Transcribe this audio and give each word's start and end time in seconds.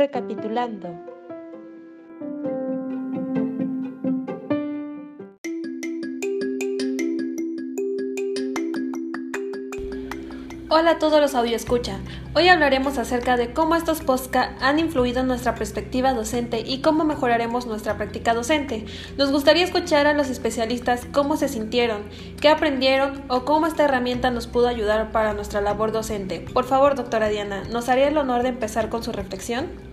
Recapitulando. 0.00 0.88
Hola 10.70 10.92
a 10.92 10.98
todos 10.98 11.20
los 11.20 11.34
escucha. 11.54 11.98
Hoy 12.34 12.48
hablaremos 12.48 12.96
acerca 12.96 13.36
de 13.36 13.52
cómo 13.52 13.74
estos 13.74 14.00
podcast 14.00 14.52
han 14.62 14.78
influido 14.78 15.20
en 15.20 15.26
nuestra 15.26 15.54
perspectiva 15.54 16.14
docente 16.14 16.60
y 16.60 16.80
cómo 16.80 17.04
mejoraremos 17.04 17.66
nuestra 17.66 17.98
práctica 17.98 18.32
docente. 18.32 18.86
Nos 19.18 19.30
gustaría 19.30 19.64
escuchar 19.64 20.06
a 20.06 20.14
los 20.14 20.30
especialistas 20.30 21.06
cómo 21.12 21.36
se 21.36 21.48
sintieron, 21.48 22.04
qué 22.40 22.48
aprendieron 22.48 23.22
o 23.28 23.44
cómo 23.44 23.66
esta 23.66 23.84
herramienta 23.84 24.30
nos 24.30 24.46
pudo 24.46 24.68
ayudar 24.68 25.12
para 25.12 25.34
nuestra 25.34 25.60
labor 25.60 25.92
docente. 25.92 26.40
Por 26.40 26.64
favor, 26.64 26.94
doctora 26.94 27.28
Diana, 27.28 27.64
¿nos 27.64 27.90
haría 27.90 28.08
el 28.08 28.16
honor 28.16 28.42
de 28.42 28.48
empezar 28.48 28.88
con 28.88 29.02
su 29.02 29.12
reflexión? 29.12 29.89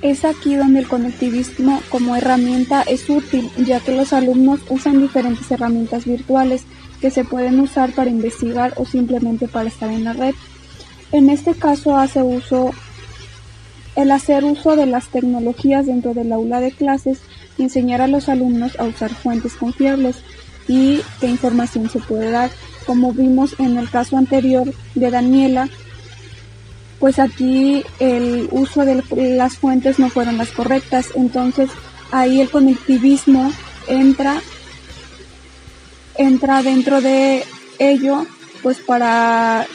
Es 0.00 0.24
aquí 0.24 0.54
donde 0.54 0.80
el 0.80 0.88
conectivismo 0.88 1.82
como 1.88 2.14
herramienta 2.14 2.82
es 2.82 3.10
útil, 3.10 3.50
ya 3.56 3.80
que 3.80 3.96
los 3.96 4.12
alumnos 4.12 4.60
usan 4.68 5.00
diferentes 5.00 5.50
herramientas 5.50 6.04
virtuales 6.04 6.62
que 7.00 7.10
se 7.10 7.24
pueden 7.24 7.58
usar 7.58 7.92
para 7.92 8.10
investigar 8.10 8.74
o 8.76 8.84
simplemente 8.84 9.48
para 9.48 9.68
estar 9.68 9.90
en 9.90 10.04
la 10.04 10.12
red. 10.12 10.34
En 11.10 11.30
este 11.30 11.54
caso 11.54 11.96
hace 11.96 12.22
uso 12.22 12.70
el 13.96 14.12
hacer 14.12 14.44
uso 14.44 14.76
de 14.76 14.86
las 14.86 15.08
tecnologías 15.08 15.86
dentro 15.86 16.14
del 16.14 16.32
aula 16.32 16.60
de 16.60 16.70
clases 16.70 17.18
y 17.56 17.64
enseñar 17.64 18.00
a 18.00 18.06
los 18.06 18.28
alumnos 18.28 18.78
a 18.78 18.84
usar 18.84 19.12
fuentes 19.12 19.54
confiables 19.54 20.18
y 20.68 21.00
qué 21.20 21.26
información 21.26 21.90
se 21.90 21.98
puede 21.98 22.30
dar. 22.30 22.50
Como 22.86 23.12
vimos 23.12 23.56
en 23.58 23.76
el 23.76 23.90
caso 23.90 24.16
anterior 24.16 24.72
de 24.94 25.10
Daniela, 25.10 25.68
pues 26.98 27.18
aquí 27.18 27.84
el 28.00 28.48
uso 28.50 28.84
de 28.84 29.02
las 29.36 29.58
fuentes 29.58 29.98
no 29.98 30.08
fueron 30.08 30.36
las 30.36 30.50
correctas, 30.50 31.08
entonces 31.14 31.70
ahí 32.10 32.40
el 32.40 32.50
conectivismo 32.50 33.52
entra 33.86 34.40
entra 36.16 36.62
dentro 36.62 37.00
de 37.00 37.44
ello 37.78 38.26
pues 38.62 38.78
para 38.80 39.66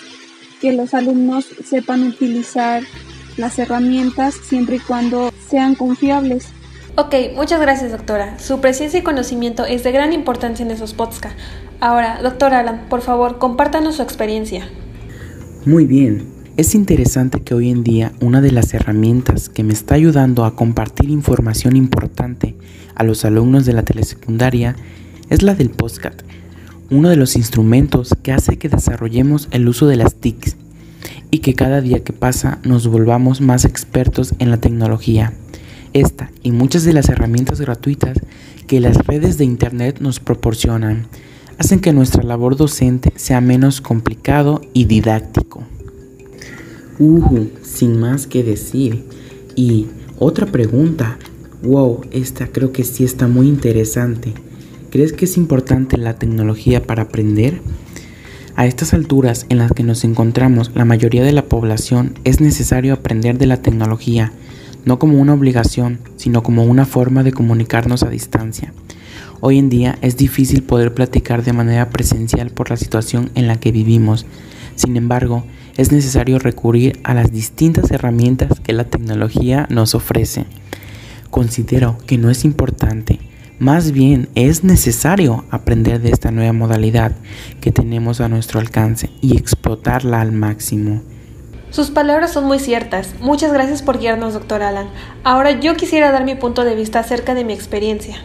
que 0.62 0.74
los 0.74 0.94
alumnos 0.94 1.46
sepan 1.66 2.04
utilizar 2.04 2.84
las 3.38 3.58
herramientas 3.60 4.36
siempre 4.36 4.78
y 4.78 4.80
cuando 4.80 5.32
sean 5.50 5.76
confiables. 5.76 6.48
Ok, 6.96 7.16
muchas 7.36 7.60
gracias 7.60 7.92
doctora. 7.92 8.38
Su 8.38 8.62
presencia 8.62 9.00
y 9.00 9.04
conocimiento 9.04 9.66
es 9.66 9.84
de 9.84 9.92
gran 9.92 10.14
importancia 10.14 10.64
en 10.64 10.72
esos 10.72 10.94
podcasts. 10.94 11.42
Ahora, 11.80 12.22
doctor 12.22 12.54
Alan, 12.54 12.86
por 12.88 13.02
favor, 13.02 13.40
compártanos 13.40 13.96
su 13.96 14.04
experiencia. 14.04 14.70
Muy 15.66 15.86
bien. 15.86 16.43
Es 16.56 16.76
interesante 16.76 17.42
que 17.42 17.56
hoy 17.56 17.72
en 17.72 17.84
día 17.84 18.12
una 18.22 18.40
de 18.40 18.52
las 18.52 18.76
herramientas 18.76 19.50
que 19.50 19.64
me 19.64 19.74
está 19.74 19.96
ayudando 19.96 20.46
a 20.46 20.56
compartir 20.56 21.10
información 21.10 21.76
importante 21.76 22.56
a 22.94 23.04
los 23.04 23.26
alumnos 23.26 23.66
de 23.66 23.74
la 23.74 23.82
telesecundaria 23.82 24.76
es 25.32 25.42
la 25.42 25.56
del 25.56 25.72
podcast, 25.72 26.22
uno 26.92 27.10
de 27.10 27.16
los 27.16 27.36
instrumentos 27.38 28.14
que 28.22 28.34
hace 28.34 28.60
que 28.60 28.70
desarrollemos 28.70 29.48
el 29.50 29.68
uso 29.68 29.88
de 29.88 29.96
las 29.96 30.14
TICs 30.14 30.56
y 31.32 31.40
que 31.40 31.56
cada 31.56 31.82
día 31.82 32.04
que 32.04 32.14
pasa 32.14 32.60
nos 32.64 32.86
volvamos 32.86 33.42
más 33.42 33.66
expertos 33.66 34.36
en 34.38 34.52
la 34.52 34.58
tecnología. 34.58 35.34
Esta 35.94 36.30
y 36.44 36.52
muchas 36.52 36.84
de 36.84 36.94
las 36.94 37.10
herramientas 37.10 37.62
gratuitas 37.62 38.20
que 38.68 38.80
las 38.80 39.08
redes 39.08 39.40
de 39.40 39.46
Internet 39.46 40.02
nos 40.02 40.20
proporcionan 40.20 41.08
hacen 41.58 41.80
que 41.80 41.94
nuestra 41.94 42.22
labor 42.22 42.58
docente 42.58 43.12
sea 43.16 43.42
menos 43.42 43.82
complicado 43.82 44.62
y 44.74 44.86
didáctico. 44.86 45.64
Uh, 47.00 47.48
sin 47.62 48.00
más 48.00 48.28
que 48.28 48.44
decir. 48.44 49.06
Y 49.56 49.88
otra 50.20 50.46
pregunta. 50.46 51.18
Wow, 51.64 52.02
esta 52.12 52.48
creo 52.48 52.72
que 52.72 52.84
sí 52.84 53.04
está 53.04 53.28
muy 53.28 53.48
interesante. 53.48 54.34
¿Crees 54.90 55.14
que 55.14 55.26
es 55.26 55.38
importante 55.38 55.98
la 55.98 56.16
tecnología 56.16 56.84
para 56.84 57.04
aprender? 57.04 57.62
A 58.56 58.68
estas 58.68 58.94
alturas 58.94 59.48
en 59.50 59.58
las 59.58 59.72
que 59.72 59.82
nos 59.82 60.04
encontramos 60.04 60.72
la 60.76 60.86
mayoría 60.86 61.24
de 61.24 61.32
la 61.32 61.46
población 61.46 62.14
es 62.24 62.40
necesario 62.40 62.94
aprender 62.94 63.40
de 63.40 63.48
la 63.48 63.58
tecnología, 63.58 64.32
no 64.86 65.00
como 65.00 65.20
una 65.20 65.34
obligación, 65.34 66.00
sino 66.18 66.44
como 66.44 66.64
una 66.64 66.86
forma 66.86 67.24
de 67.24 67.32
comunicarnos 67.32 68.04
a 68.04 68.10
distancia. 68.10 68.72
Hoy 69.40 69.58
en 69.58 69.70
día 69.70 69.98
es 70.02 70.18
difícil 70.18 70.62
poder 70.62 70.94
platicar 70.94 71.44
de 71.44 71.54
manera 71.54 71.90
presencial 71.90 72.52
por 72.52 72.70
la 72.70 72.78
situación 72.78 73.32
en 73.34 73.48
la 73.48 73.60
que 73.60 73.72
vivimos. 73.72 74.28
Sin 74.76 74.96
embargo, 74.96 75.44
es 75.78 75.92
necesario 75.92 76.40
recurrir 76.40 77.00
a 77.04 77.14
las 77.14 77.32
distintas 77.32 77.92
herramientas 77.92 78.60
que 78.60 78.74
la 78.74 78.86
tecnología 78.86 79.68
nos 79.70 79.96
ofrece. 79.96 80.46
Considero 81.30 81.98
que 82.06 82.18
no 82.18 82.30
es 82.30 82.46
importante 82.46 83.20
más 83.64 83.94
bien 83.94 84.28
es 84.36 84.66
necesario 84.66 85.46
aprender 85.50 86.02
de 86.02 86.10
esta 86.10 86.32
nueva 86.32 86.52
modalidad 86.52 87.14
que 87.62 87.72
tenemos 87.72 88.20
a 88.20 88.28
nuestro 88.28 88.60
alcance 88.60 89.10
y 89.22 89.38
explotarla 89.38 90.20
al 90.20 90.34
máximo. 90.34 91.02
Sus 91.70 91.90
palabras 91.90 92.34
son 92.34 92.44
muy 92.44 92.60
ciertas. 92.60 93.16
Muchas 93.22 93.54
gracias 93.54 93.82
por 93.82 94.00
guiarnos, 94.00 94.34
doctor 94.34 94.64
Alan. 94.64 94.90
Ahora 95.24 95.52
yo 95.52 95.76
quisiera 95.76 96.12
dar 96.12 96.26
mi 96.26 96.36
punto 96.36 96.66
de 96.66 96.76
vista 96.76 97.00
acerca 97.00 97.36
de 97.36 97.46
mi 97.46 97.54
experiencia. 97.54 98.18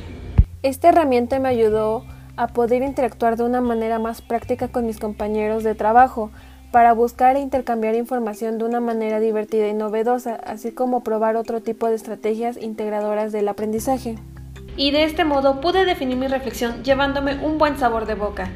Esta 0.64 0.88
herramienta 0.88 1.38
me 1.38 1.48
ayudó 1.48 2.04
a 2.36 2.48
poder 2.48 2.82
interactuar 2.82 3.36
de 3.36 3.44
una 3.44 3.60
manera 3.60 4.00
más 4.00 4.22
práctica 4.22 4.66
con 4.66 4.86
mis 4.86 4.98
compañeros 4.98 5.62
de 5.62 5.76
trabajo, 5.76 6.32
para 6.70 6.92
buscar 6.92 7.36
e 7.36 7.40
intercambiar 7.40 7.94
información 7.94 8.58
de 8.58 8.64
una 8.64 8.80
manera 8.80 9.20
divertida 9.20 9.68
y 9.68 9.74
novedosa, 9.74 10.34
así 10.34 10.72
como 10.72 11.02
probar 11.02 11.36
otro 11.36 11.60
tipo 11.60 11.88
de 11.88 11.96
estrategias 11.96 12.56
integradoras 12.56 13.32
del 13.32 13.48
aprendizaje 13.48 14.16
y 14.78 14.92
de 14.92 15.04
este 15.04 15.24
modo 15.24 15.60
pude 15.60 15.84
definir 15.84 16.16
mi 16.16 16.28
reflexión 16.28 16.82
llevándome 16.84 17.44
un 17.44 17.58
buen 17.58 17.76
sabor 17.76 18.06
de 18.06 18.14
boca. 18.14 18.48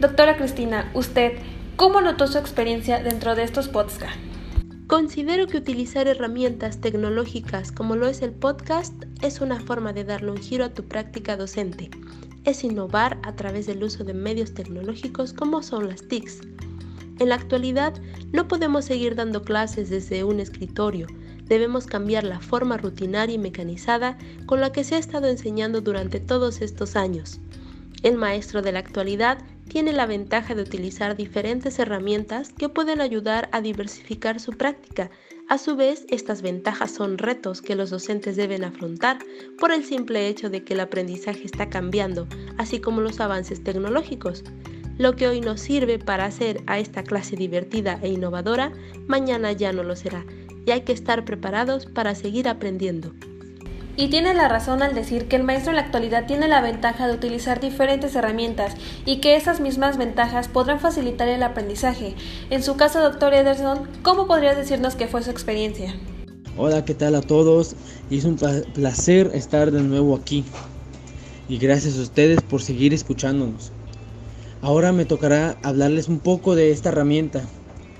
Doctora 0.00 0.36
Cristina, 0.36 0.90
usted, 0.92 1.38
¿cómo 1.76 2.00
notó 2.00 2.26
su 2.26 2.36
experiencia 2.36 3.00
dentro 3.02 3.34
de 3.36 3.44
estos 3.44 3.68
podcasts? 3.68 4.18
Considero 4.88 5.46
que 5.46 5.58
utilizar 5.58 6.08
herramientas 6.08 6.80
tecnológicas 6.80 7.72
como 7.72 7.94
lo 7.94 8.08
es 8.08 8.22
el 8.22 8.32
podcast 8.32 8.92
es 9.22 9.40
una 9.40 9.60
forma 9.60 9.92
de 9.92 10.04
darle 10.04 10.32
un 10.32 10.38
giro 10.38 10.64
a 10.64 10.70
tu 10.70 10.84
práctica 10.84 11.36
docente. 11.36 11.90
Es 12.44 12.64
innovar 12.64 13.18
a 13.22 13.36
través 13.36 13.66
del 13.66 13.82
uso 13.84 14.02
de 14.02 14.14
medios 14.14 14.54
tecnológicos 14.54 15.32
como 15.32 15.62
son 15.62 15.88
las 15.88 16.08
TICs. 16.08 16.40
En 17.18 17.30
la 17.30 17.34
actualidad 17.34 17.94
no 18.32 18.48
podemos 18.48 18.84
seguir 18.84 19.14
dando 19.14 19.42
clases 19.42 19.90
desde 19.90 20.24
un 20.24 20.40
escritorio, 20.40 21.06
debemos 21.48 21.86
cambiar 21.86 22.24
la 22.24 22.40
forma 22.40 22.76
rutinaria 22.76 23.34
y 23.34 23.38
mecanizada 23.38 24.18
con 24.46 24.60
la 24.60 24.70
que 24.70 24.84
se 24.84 24.94
ha 24.94 24.98
estado 24.98 25.26
enseñando 25.26 25.80
durante 25.80 26.20
todos 26.20 26.60
estos 26.60 26.94
años. 26.94 27.40
El 28.02 28.16
maestro 28.16 28.62
de 28.62 28.70
la 28.70 28.78
actualidad 28.78 29.38
tiene 29.68 29.92
la 29.92 30.06
ventaja 30.06 30.54
de 30.54 30.62
utilizar 30.62 31.16
diferentes 31.16 31.78
herramientas 31.78 32.52
que 32.52 32.68
pueden 32.68 33.00
ayudar 33.00 33.48
a 33.52 33.60
diversificar 33.60 34.40
su 34.40 34.52
práctica. 34.52 35.10
A 35.48 35.58
su 35.58 35.76
vez, 35.76 36.06
estas 36.08 36.42
ventajas 36.42 36.92
son 36.92 37.18
retos 37.18 37.60
que 37.60 37.74
los 37.74 37.90
docentes 37.90 38.36
deben 38.36 38.64
afrontar 38.64 39.18
por 39.58 39.72
el 39.72 39.84
simple 39.84 40.28
hecho 40.28 40.48
de 40.48 40.62
que 40.62 40.74
el 40.74 40.80
aprendizaje 40.80 41.44
está 41.44 41.68
cambiando, 41.68 42.28
así 42.56 42.80
como 42.80 43.00
los 43.00 43.20
avances 43.20 43.64
tecnológicos. 43.64 44.44
Lo 44.98 45.14
que 45.14 45.28
hoy 45.28 45.40
nos 45.40 45.60
sirve 45.60 46.00
para 46.00 46.24
hacer 46.24 46.60
a 46.66 46.80
esta 46.80 47.04
clase 47.04 47.36
divertida 47.36 48.00
e 48.02 48.08
innovadora, 48.08 48.72
mañana 49.06 49.52
ya 49.52 49.72
no 49.72 49.84
lo 49.84 49.94
será, 49.94 50.26
y 50.66 50.72
hay 50.72 50.80
que 50.80 50.92
estar 50.92 51.24
preparados 51.24 51.86
para 51.86 52.16
seguir 52.16 52.48
aprendiendo. 52.48 53.12
Y 53.96 54.08
tiene 54.08 54.34
la 54.34 54.48
razón 54.48 54.82
al 54.82 54.96
decir 54.96 55.28
que 55.28 55.36
el 55.36 55.44
maestro 55.44 55.70
en 55.70 55.76
la 55.76 55.82
actualidad 55.82 56.26
tiene 56.26 56.48
la 56.48 56.60
ventaja 56.60 57.06
de 57.06 57.14
utilizar 57.14 57.60
diferentes 57.60 58.16
herramientas 58.16 58.74
y 59.06 59.20
que 59.20 59.36
esas 59.36 59.60
mismas 59.60 59.98
ventajas 59.98 60.48
podrán 60.48 60.80
facilitar 60.80 61.28
el 61.28 61.44
aprendizaje. 61.44 62.16
En 62.50 62.64
su 62.64 62.76
caso, 62.76 63.00
doctor 63.00 63.34
Ederson, 63.34 63.88
¿cómo 64.02 64.26
podría 64.26 64.56
decirnos 64.56 64.96
qué 64.96 65.06
fue 65.06 65.22
su 65.22 65.30
experiencia? 65.30 65.94
Hola, 66.56 66.84
¿qué 66.84 66.94
tal 66.94 67.14
a 67.14 67.22
todos? 67.22 67.76
Es 68.10 68.24
un 68.24 68.36
placer 68.74 69.30
estar 69.32 69.70
de 69.70 69.80
nuevo 69.80 70.16
aquí. 70.16 70.44
Y 71.48 71.58
gracias 71.58 71.96
a 71.98 72.02
ustedes 72.02 72.40
por 72.42 72.62
seguir 72.62 72.92
escuchándonos. 72.92 73.72
Ahora 74.60 74.92
me 74.92 75.04
tocará 75.04 75.56
hablarles 75.62 76.08
un 76.08 76.18
poco 76.18 76.56
de 76.56 76.72
esta 76.72 76.88
herramienta 76.88 77.48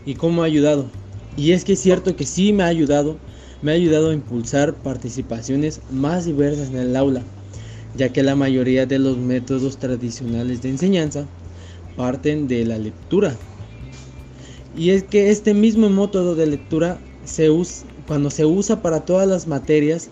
y 0.05 0.15
cómo 0.15 0.43
ha 0.43 0.47
ayudado. 0.47 0.91
Y 1.37 1.53
es 1.53 1.65
que 1.65 1.75
es 1.75 1.81
cierto 1.81 2.17
que 2.17 2.27
sí 2.27 2.53
me 2.53 2.65
ha 2.65 2.67
ayudado, 2.67 3.17
me 3.63 3.71
ha 3.71 3.75
ayudado 3.75 4.11
a 4.11 4.15
impulsar 4.15 4.75
participaciones 4.75 5.81
más 5.93 6.25
diversas 6.25 6.71
en 6.71 6.79
el 6.79 6.97
aula, 6.97 7.23
ya 7.95 8.13
que 8.13 8.25
la 8.25 8.35
mayoría 8.35 8.87
de 8.87 8.99
los 8.99 9.17
métodos 9.17 9.79
tradicionales 9.79 10.61
de 10.61 10.71
enseñanza 10.71 11.29
parten 11.97 12.49
de 12.49 12.65
la 12.65 12.77
lectura. 12.77 13.37
Y 14.77 14.91
es 14.91 15.05
que 15.05 15.31
este 15.31 15.55
mismo 15.55 15.89
método 15.89 16.35
de 16.35 16.49
lectura 16.49 16.99
cuando 18.09 18.31
se 18.31 18.47
usa 18.47 18.83
para 18.83 19.05
todas 19.05 19.29
las 19.29 19.47
materias 19.47 20.11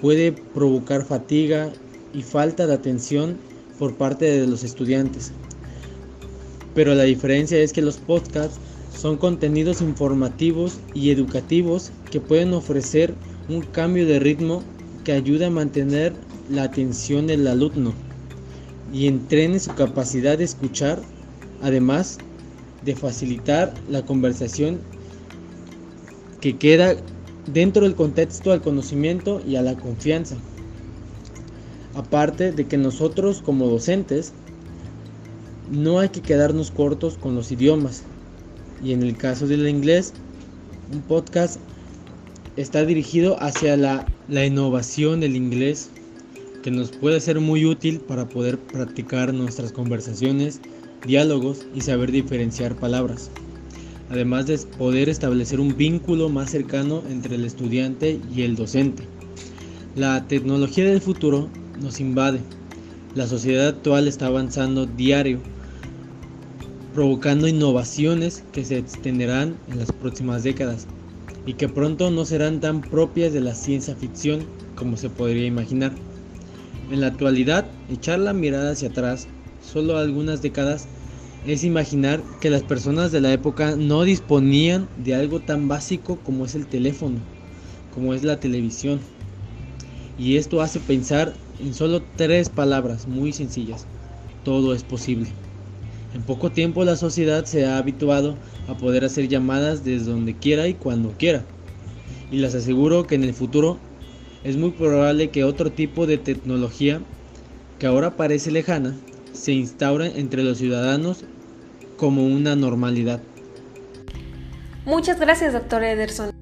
puede 0.00 0.32
provocar 0.32 1.04
fatiga 1.04 1.70
y 2.14 2.22
falta 2.22 2.66
de 2.66 2.72
atención 2.72 3.38
por 3.78 3.94
parte 3.94 4.24
de 4.24 4.46
los 4.46 4.62
estudiantes. 4.64 5.32
Pero 6.76 6.94
la 6.94 7.04
diferencia 7.04 7.58
es 7.58 7.72
que 7.72 7.82
los 7.82 7.96
podcasts 7.96 8.60
Son 8.96 9.18
contenidos 9.18 9.82
informativos 9.82 10.78
y 10.94 11.10
educativos 11.10 11.92
que 12.10 12.18
pueden 12.18 12.54
ofrecer 12.54 13.14
un 13.46 13.60
cambio 13.60 14.06
de 14.06 14.18
ritmo 14.18 14.62
que 15.04 15.12
ayuda 15.12 15.48
a 15.48 15.50
mantener 15.50 16.14
la 16.48 16.62
atención 16.62 17.26
del 17.26 17.46
alumno 17.46 17.92
y 18.94 19.06
entrene 19.06 19.60
su 19.60 19.74
capacidad 19.74 20.38
de 20.38 20.44
escuchar, 20.44 21.02
además 21.62 22.20
de 22.86 22.94
facilitar 22.94 23.74
la 23.90 24.00
conversación 24.00 24.78
que 26.40 26.56
queda 26.56 26.96
dentro 27.52 27.82
del 27.82 27.96
contexto 27.96 28.50
al 28.50 28.62
conocimiento 28.62 29.42
y 29.46 29.56
a 29.56 29.62
la 29.62 29.76
confianza. 29.76 30.36
Aparte 31.94 32.52
de 32.52 32.66
que 32.66 32.78
nosotros 32.78 33.42
como 33.42 33.66
docentes 33.66 34.32
no 35.70 35.98
hay 35.98 36.08
que 36.10 36.20
quedarnos 36.20 36.70
cortos 36.70 37.16
con 37.16 37.34
los 37.34 37.50
idiomas. 37.50 38.02
Y 38.82 38.92
en 38.92 39.02
el 39.02 39.16
caso 39.16 39.46
del 39.46 39.68
inglés, 39.68 40.12
un 40.92 41.00
podcast 41.02 41.58
está 42.56 42.84
dirigido 42.84 43.42
hacia 43.42 43.76
la, 43.76 44.06
la 44.28 44.44
innovación 44.44 45.20
del 45.20 45.36
inglés 45.36 45.90
que 46.62 46.70
nos 46.70 46.90
puede 46.90 47.20
ser 47.20 47.40
muy 47.40 47.64
útil 47.64 48.00
para 48.00 48.28
poder 48.28 48.58
practicar 48.58 49.32
nuestras 49.32 49.72
conversaciones, 49.72 50.60
diálogos 51.06 51.64
y 51.74 51.80
saber 51.80 52.10
diferenciar 52.10 52.74
palabras. 52.76 53.30
Además 54.10 54.46
de 54.46 54.58
poder 54.78 55.08
establecer 55.08 55.60
un 55.60 55.76
vínculo 55.76 56.28
más 56.28 56.50
cercano 56.50 57.02
entre 57.08 57.36
el 57.36 57.44
estudiante 57.44 58.20
y 58.34 58.42
el 58.42 58.56
docente. 58.56 59.04
La 59.96 60.26
tecnología 60.28 60.84
del 60.84 61.00
futuro 61.00 61.48
nos 61.80 62.00
invade. 62.00 62.40
La 63.14 63.26
sociedad 63.26 63.68
actual 63.68 64.08
está 64.08 64.26
avanzando 64.26 64.86
diario, 64.86 65.40
provocando 66.96 67.46
innovaciones 67.46 68.42
que 68.52 68.64
se 68.64 68.78
extenderán 68.78 69.58
en 69.68 69.78
las 69.78 69.92
próximas 69.92 70.42
décadas 70.42 70.86
y 71.44 71.52
que 71.52 71.68
pronto 71.68 72.10
no 72.10 72.24
serán 72.24 72.58
tan 72.58 72.80
propias 72.80 73.34
de 73.34 73.42
la 73.42 73.54
ciencia 73.54 73.94
ficción 73.94 74.46
como 74.76 74.96
se 74.96 75.10
podría 75.10 75.44
imaginar. 75.44 75.92
En 76.90 77.02
la 77.02 77.08
actualidad, 77.08 77.66
echar 77.90 78.20
la 78.20 78.32
mirada 78.32 78.70
hacia 78.70 78.88
atrás, 78.88 79.28
solo 79.62 79.98
algunas 79.98 80.40
décadas, 80.40 80.88
es 81.46 81.64
imaginar 81.64 82.22
que 82.40 82.48
las 82.48 82.62
personas 82.62 83.12
de 83.12 83.20
la 83.20 83.30
época 83.30 83.76
no 83.76 84.04
disponían 84.04 84.88
de 84.96 85.16
algo 85.16 85.40
tan 85.40 85.68
básico 85.68 86.18
como 86.24 86.46
es 86.46 86.54
el 86.54 86.66
teléfono, 86.66 87.18
como 87.92 88.14
es 88.14 88.24
la 88.24 88.40
televisión. 88.40 89.00
Y 90.18 90.38
esto 90.38 90.62
hace 90.62 90.80
pensar 90.80 91.34
en 91.60 91.74
solo 91.74 92.00
tres 92.16 92.48
palabras 92.48 93.06
muy 93.06 93.34
sencillas. 93.34 93.86
Todo 94.44 94.74
es 94.74 94.82
posible. 94.82 95.28
En 96.16 96.22
poco 96.22 96.50
tiempo 96.50 96.82
la 96.82 96.96
sociedad 96.96 97.44
se 97.44 97.66
ha 97.66 97.76
habituado 97.76 98.38
a 98.68 98.74
poder 98.74 99.04
hacer 99.04 99.28
llamadas 99.28 99.84
desde 99.84 100.10
donde 100.10 100.34
quiera 100.34 100.66
y 100.66 100.72
cuando 100.72 101.10
quiera. 101.10 101.44
Y 102.30 102.38
les 102.38 102.54
aseguro 102.54 103.06
que 103.06 103.16
en 103.16 103.22
el 103.22 103.34
futuro 103.34 103.76
es 104.42 104.56
muy 104.56 104.70
probable 104.70 105.28
que 105.28 105.44
otro 105.44 105.70
tipo 105.70 106.06
de 106.06 106.16
tecnología 106.16 107.02
que 107.78 107.86
ahora 107.86 108.16
parece 108.16 108.50
lejana 108.50 108.96
se 109.34 109.52
instaure 109.52 110.18
entre 110.18 110.42
los 110.42 110.56
ciudadanos 110.56 111.24
como 111.98 112.26
una 112.26 112.56
normalidad. 112.56 113.20
Muchas 114.86 115.20
gracias, 115.20 115.52
doctor 115.52 115.84
Ederson. 115.84 116.35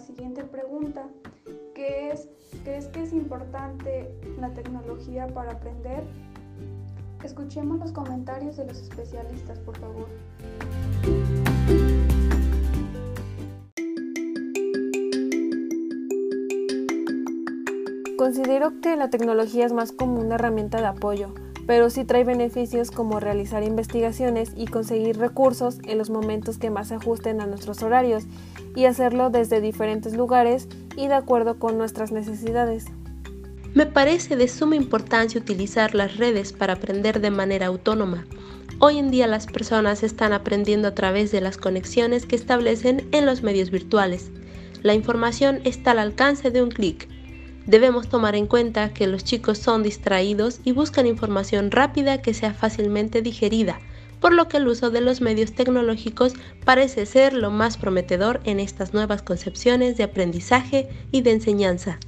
Siguiente 0.00 0.44
pregunta 0.44 1.08
que 1.74 2.10
es, 2.10 2.28
¿crees 2.64 2.88
que 2.88 3.02
es 3.02 3.12
importante 3.12 4.10
la 4.38 4.52
tecnología 4.52 5.26
para 5.28 5.52
aprender? 5.52 6.02
Escuchemos 7.22 7.78
los 7.78 7.92
comentarios 7.92 8.56
de 8.56 8.66
los 8.66 8.78
especialistas, 8.78 9.58
por 9.60 9.76
favor. 9.78 10.08
Considero 18.16 18.80
que 18.80 18.96
la 18.96 19.10
tecnología 19.10 19.66
es 19.66 19.72
más 19.72 19.92
como 19.92 20.20
una 20.20 20.34
herramienta 20.34 20.78
de 20.78 20.86
apoyo, 20.86 21.34
pero 21.70 21.88
sí 21.88 22.04
trae 22.04 22.24
beneficios 22.24 22.90
como 22.90 23.20
realizar 23.20 23.62
investigaciones 23.62 24.50
y 24.56 24.66
conseguir 24.66 25.18
recursos 25.18 25.78
en 25.86 25.98
los 25.98 26.10
momentos 26.10 26.58
que 26.58 26.68
más 26.68 26.88
se 26.88 26.96
ajusten 26.96 27.40
a 27.40 27.46
nuestros 27.46 27.84
horarios 27.84 28.24
y 28.74 28.86
hacerlo 28.86 29.30
desde 29.30 29.60
diferentes 29.60 30.16
lugares 30.16 30.66
y 30.96 31.06
de 31.06 31.14
acuerdo 31.14 31.60
con 31.60 31.78
nuestras 31.78 32.10
necesidades. 32.10 32.86
Me 33.72 33.86
parece 33.86 34.34
de 34.34 34.48
suma 34.48 34.74
importancia 34.74 35.40
utilizar 35.40 35.94
las 35.94 36.16
redes 36.16 36.52
para 36.52 36.72
aprender 36.72 37.20
de 37.20 37.30
manera 37.30 37.66
autónoma. 37.66 38.26
Hoy 38.80 38.98
en 38.98 39.12
día 39.12 39.28
las 39.28 39.46
personas 39.46 40.02
están 40.02 40.32
aprendiendo 40.32 40.88
a 40.88 40.94
través 40.96 41.30
de 41.30 41.40
las 41.40 41.56
conexiones 41.56 42.26
que 42.26 42.34
establecen 42.34 43.06
en 43.12 43.26
los 43.26 43.44
medios 43.44 43.70
virtuales. 43.70 44.32
La 44.82 44.94
información 44.94 45.60
está 45.62 45.92
al 45.92 46.00
alcance 46.00 46.50
de 46.50 46.64
un 46.64 46.70
clic. 46.70 47.08
Debemos 47.66 48.08
tomar 48.08 48.34
en 48.34 48.46
cuenta 48.46 48.92
que 48.92 49.06
los 49.06 49.24
chicos 49.24 49.58
son 49.58 49.82
distraídos 49.82 50.60
y 50.64 50.72
buscan 50.72 51.06
información 51.06 51.70
rápida 51.70 52.22
que 52.22 52.34
sea 52.34 52.54
fácilmente 52.54 53.22
digerida, 53.22 53.80
por 54.20 54.32
lo 54.32 54.48
que 54.48 54.56
el 54.56 54.68
uso 54.68 54.90
de 54.90 55.00
los 55.00 55.20
medios 55.20 55.52
tecnológicos 55.52 56.34
parece 56.64 57.06
ser 57.06 57.32
lo 57.32 57.50
más 57.50 57.76
prometedor 57.76 58.40
en 58.44 58.60
estas 58.60 58.94
nuevas 58.94 59.22
concepciones 59.22 59.96
de 59.96 60.04
aprendizaje 60.04 60.88
y 61.12 61.22
de 61.22 61.32
enseñanza. 61.32 61.98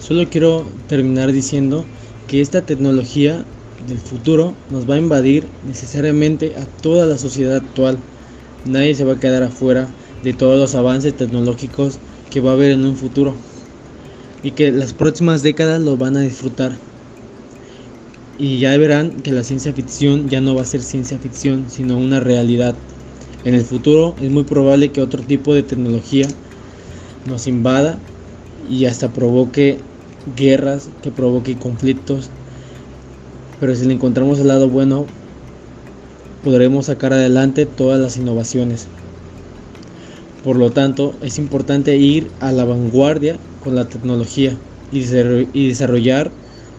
Solo 0.00 0.28
quiero 0.28 0.66
terminar 0.88 1.32
diciendo 1.32 1.84
que 2.28 2.40
esta 2.40 2.62
tecnología 2.62 3.44
del 3.86 3.98
futuro 3.98 4.54
nos 4.70 4.88
va 4.88 4.94
a 4.94 4.98
invadir 4.98 5.46
necesariamente 5.66 6.54
a 6.56 6.64
toda 6.82 7.06
la 7.06 7.18
sociedad 7.18 7.56
actual. 7.56 7.98
Nadie 8.64 8.94
se 8.94 9.04
va 9.04 9.14
a 9.14 9.20
quedar 9.20 9.42
afuera 9.42 9.88
de 10.22 10.32
todos 10.32 10.58
los 10.58 10.74
avances 10.74 11.16
tecnológicos 11.16 11.98
que 12.30 12.40
va 12.40 12.50
a 12.50 12.54
haber 12.54 12.72
en 12.72 12.84
un 12.84 12.96
futuro 12.96 13.34
y 14.42 14.52
que 14.52 14.70
las 14.70 14.92
próximas 14.92 15.42
décadas 15.42 15.80
lo 15.80 15.96
van 15.96 16.16
a 16.16 16.20
disfrutar. 16.20 16.72
Y 18.38 18.58
ya 18.58 18.76
verán 18.76 19.22
que 19.22 19.32
la 19.32 19.42
ciencia 19.42 19.72
ficción 19.72 20.28
ya 20.28 20.40
no 20.40 20.54
va 20.54 20.62
a 20.62 20.66
ser 20.66 20.82
ciencia 20.82 21.18
ficción, 21.18 21.66
sino 21.68 21.96
una 21.96 22.20
realidad. 22.20 22.74
En 23.44 23.54
el 23.54 23.64
futuro 23.64 24.14
es 24.20 24.30
muy 24.30 24.44
probable 24.44 24.92
que 24.92 25.00
otro 25.00 25.22
tipo 25.22 25.54
de 25.54 25.62
tecnología 25.62 26.26
nos 27.26 27.46
invada 27.46 27.98
y 28.68 28.84
hasta 28.86 29.12
provoque 29.12 29.78
guerras, 30.36 30.90
que 31.02 31.10
provoque 31.10 31.56
conflictos. 31.56 32.30
Pero 33.60 33.74
si 33.74 33.86
le 33.86 33.94
encontramos 33.94 34.38
el 34.38 34.48
lado 34.48 34.68
bueno, 34.68 35.06
podremos 36.44 36.86
sacar 36.86 37.12
adelante 37.12 37.66
todas 37.66 38.00
las 38.00 38.16
innovaciones. 38.16 38.86
Por 40.44 40.56
lo 40.56 40.70
tanto, 40.70 41.14
es 41.22 41.38
importante 41.38 41.96
ir 41.96 42.30
a 42.40 42.52
la 42.52 42.64
vanguardia 42.64 43.38
con 43.66 43.74
la 43.74 43.88
tecnología 43.88 44.56
y 44.92 45.68
desarrollar 45.68 46.30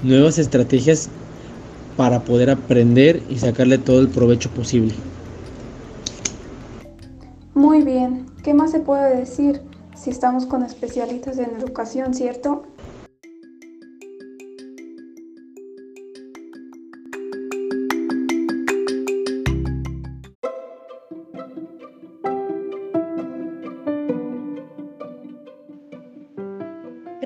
nuevas 0.03 0.37
estrategias 0.37 1.09
para 1.97 2.21
poder 2.21 2.49
aprender 2.49 3.21
y 3.29 3.37
sacarle 3.39 3.77
todo 3.77 3.99
el 3.99 4.07
provecho 4.07 4.49
posible. 4.51 4.93
Muy 7.53 7.81
bien, 7.81 8.25
¿qué 8.41 8.53
más 8.53 8.71
se 8.71 8.79
puede 8.79 9.17
decir 9.17 9.59
si 9.97 10.11
estamos 10.11 10.45
con 10.45 10.63
especialistas 10.63 11.37
en 11.39 11.57
educación, 11.59 12.13
cierto? 12.13 12.63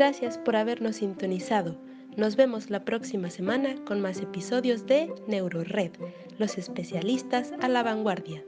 Gracias 0.01 0.39
por 0.39 0.55
habernos 0.55 0.95
sintonizado. 0.95 1.77
Nos 2.17 2.35
vemos 2.35 2.71
la 2.71 2.83
próxima 2.85 3.29
semana 3.29 3.75
con 3.85 4.01
más 4.01 4.19
episodios 4.19 4.87
de 4.87 5.13
NeuroRed, 5.27 5.91
los 6.39 6.57
especialistas 6.57 7.53
a 7.61 7.67
la 7.67 7.83
vanguardia. 7.83 8.43